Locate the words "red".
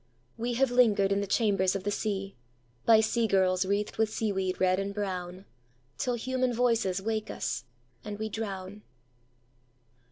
4.59-4.79